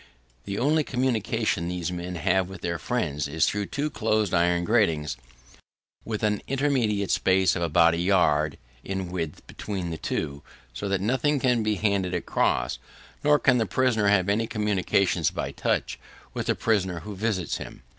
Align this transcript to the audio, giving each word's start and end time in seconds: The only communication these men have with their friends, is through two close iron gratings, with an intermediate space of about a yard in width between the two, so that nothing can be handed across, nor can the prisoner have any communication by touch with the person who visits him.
The 0.45 0.57
only 0.57 0.83
communication 0.83 1.67
these 1.67 1.91
men 1.91 2.15
have 2.15 2.49
with 2.49 2.61
their 2.61 2.79
friends, 2.79 3.27
is 3.27 3.45
through 3.45 3.67
two 3.67 3.91
close 3.91 4.33
iron 4.33 4.63
gratings, 4.65 5.15
with 6.03 6.23
an 6.23 6.41
intermediate 6.47 7.11
space 7.11 7.55
of 7.55 7.61
about 7.61 7.93
a 7.93 7.99
yard 7.99 8.57
in 8.83 9.11
width 9.11 9.45
between 9.45 9.91
the 9.91 9.99
two, 9.99 10.41
so 10.73 10.89
that 10.89 11.01
nothing 11.01 11.39
can 11.39 11.61
be 11.61 11.75
handed 11.75 12.15
across, 12.15 12.79
nor 13.23 13.37
can 13.37 13.59
the 13.59 13.67
prisoner 13.67 14.07
have 14.07 14.27
any 14.27 14.47
communication 14.47 15.23
by 15.35 15.51
touch 15.51 15.99
with 16.33 16.47
the 16.47 16.55
person 16.55 16.89
who 16.89 17.15
visits 17.15 17.57
him. 17.57 17.83